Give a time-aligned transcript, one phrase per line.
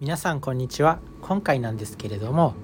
[0.00, 0.98] 皆さんこんにちは。
[1.22, 2.54] 今回なんですけれども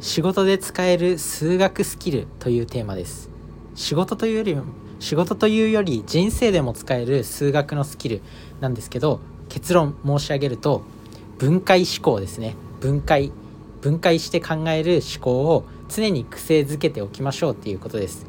[0.00, 3.30] 仕事で使える数学スキルというテーマです。
[3.76, 4.56] 仕事というより
[4.98, 8.20] 仕事というより人生でも使える数学のスキル
[8.60, 10.82] なんですけど結論申し上げると
[11.38, 12.56] 分解思考ですね。
[12.80, 13.30] 分解。
[13.80, 18.26] 分解して考える思考を常に癖づけておきましょうっていうことです。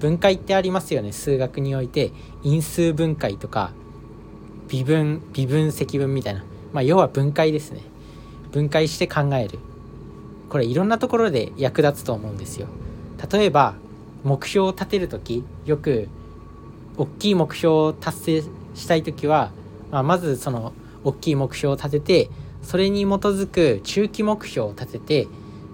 [0.00, 2.12] 分解ってありますよね数学において。
[2.42, 3.72] 因数分解とか
[4.68, 6.44] 微分微分積分みたいな。
[6.74, 7.80] まあ要は分解ですね。
[8.52, 9.58] 分解して考える。
[10.50, 12.66] これいろんなところで役立つと思うんですよ。
[13.32, 13.74] 例えば
[14.24, 16.08] 目標を立てる時よく
[16.96, 18.42] 大きい目標を達成
[18.74, 19.52] したい時は、
[19.90, 20.72] まあ、まずその
[21.04, 22.30] 大きい目標を立てて
[22.62, 25.28] それに基づく中期目標を立てて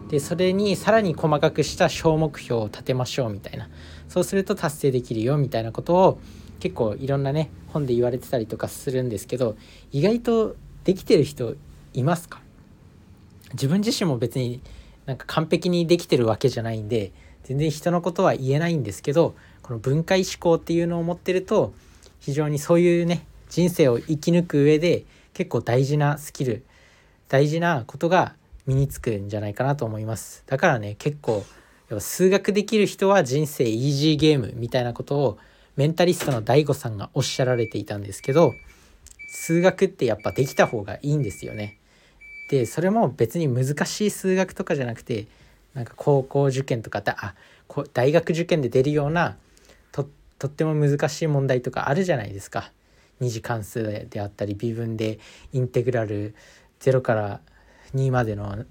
[0.08, 3.68] でそれにさらに細かくした小目標を立てましょうみたいな。
[4.08, 6.20] そうすると達成できるよみたいなことを
[6.58, 9.56] 結構いろんなね本で言われてたりとかするんですけど
[9.92, 10.56] 意外と
[10.90, 11.54] できてる人
[11.94, 12.40] いますか？
[13.52, 14.60] 自分自身も別に
[15.06, 17.12] なんか完璧にできてるわけじゃないんで
[17.44, 21.72] 全然人のことは言えないんですけどこの分解思考っていうのを持ってると
[22.18, 26.64] 非常にそういうね人生を生き抜く上で結構大事なスキル
[27.28, 28.34] 大事なことが
[28.66, 30.42] 身につくんじゃないかなと思います。
[30.48, 31.44] だからね結構やっ
[31.98, 35.38] ぱ数学できる人は人生イージーゲームみたいなことを
[35.76, 38.54] メンタリストの DAIGO さんがおっしゃられていたんですけど
[39.50, 41.78] 数学ってやっぱできた方がいいんですよね。
[42.50, 45.26] でそれも別に難しい数学とかじゃなくて
[45.74, 47.34] なんか高校受験とかだあ
[47.92, 49.36] 大学受験で出るような
[49.92, 50.06] と
[50.46, 52.70] っても難しい問題とかあるじゃないですか。
[53.18, 55.18] 二次関数であったり微分で
[55.52, 56.36] インテグラル
[56.80, 57.40] 0から
[57.94, 58.64] 2までの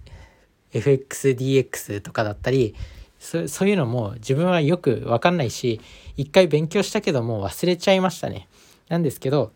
[0.73, 2.73] FXDX とかだったり
[3.19, 5.81] そそういうのも自分はよく分かんないし
[6.16, 8.47] 一回勉強したけどもう忘れちゃいましたね。
[8.88, 9.52] なんですけど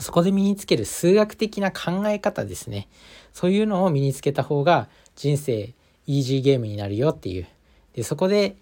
[0.00, 2.88] そこで身につける数学的な考え方ですね。
[3.32, 5.74] そういうのを身につけた方が人生
[6.06, 7.46] イージーゲームになるよっていう。
[7.94, 8.56] でそこで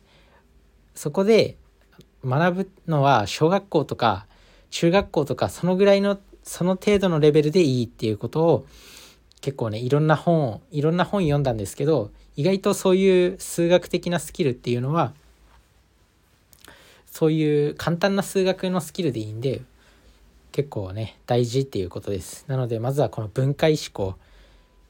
[0.94, 1.56] そこで
[2.24, 4.26] 学ぶのは小学校とか
[4.70, 8.66] 中学校とかそのぐらいのその程度のレベルでいいっていうことを
[9.40, 15.12] 結構ねいろんな本いろんな本読んだんですけど意外とそういう数学的なスキルっていうのは
[17.06, 19.62] そういう簡単な数学のスキルでいいんで
[20.52, 22.44] 結構ね大事っていうことです。
[22.46, 24.16] なのでまずはこの分解思考。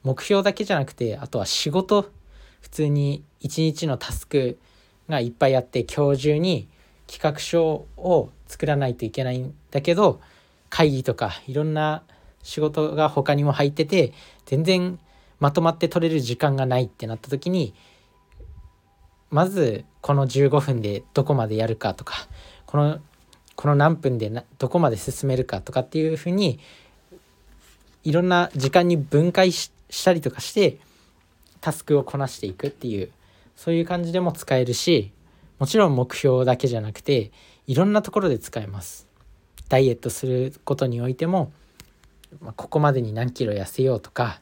[0.03, 2.11] 目標だけじゃなくてあとは仕事。
[2.61, 4.57] 普通に一日のタスク
[5.09, 6.67] がいっぱいあって今日中に
[7.07, 10.21] 企画書を作らないといけないんだけど
[10.69, 12.03] 会議とかいろんな
[12.41, 14.13] 仕事が他にも入ってて
[14.45, 14.97] 全然
[15.39, 17.73] まとまって取れる時間がないってなった時に
[19.29, 22.27] まずこの15分でどこまでやるかとか
[22.65, 22.99] この
[23.55, 26.59] この何分でなどこまで進めるかとかっていうふうに
[28.03, 29.71] いろんな時間に分解し
[30.03, 30.77] たりとかして
[31.61, 33.11] タスクをこなしていくっていう
[33.55, 35.11] そういう感じでも使えるし
[35.59, 37.31] もちろん目標だけじゃなくて
[37.67, 39.07] いろんなところで使えます。
[39.69, 41.51] ダイエットすることにおいても、
[42.41, 44.41] まあ、ここまでに何キロ痩せようとか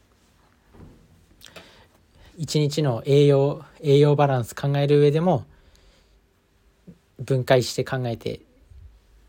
[2.38, 5.45] 一日の栄養栄養バランス考える上でも
[7.19, 8.41] 分解して考えて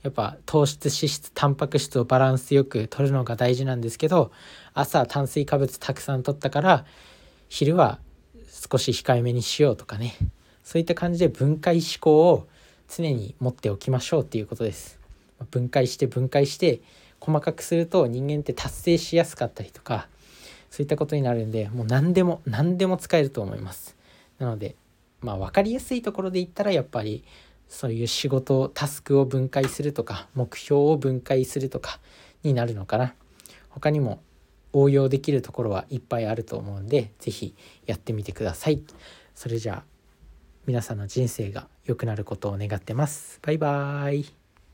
[0.02, 4.32] やっぱ糖質脂質タンパク質をバランスよく取るのが大事なんですけど
[4.74, 6.84] 朝炭水化物たくさん取ったから
[7.48, 7.98] 昼は
[8.48, 10.14] 少し控えめにしようとかね。
[10.64, 12.46] そういった感じで分解思考を
[12.88, 14.98] 常に持っておきましょうっていうことです。
[15.50, 16.80] 分解して分解して
[17.20, 20.08] 細かくすると人間って達成しやすかったりとか
[20.70, 23.96] そういったことになるんでもう何でも何でも使えると思います。
[24.38, 24.76] なので
[25.20, 27.24] まあ分かりやすいところで言ったらやっぱり
[27.72, 32.00] そういう仕事タスクを分解するとか目標を分解するとか
[32.42, 33.14] になるのかな。
[33.70, 34.20] 他にも
[34.74, 37.54] 応用できるところはいっぱいあると思うんで是非
[37.86, 38.82] やってみてください。
[39.34, 39.84] それじゃあ
[40.66, 43.40] 皆さんの人生が良くなることを願ってます。
[43.42, 44.41] バイバーイ。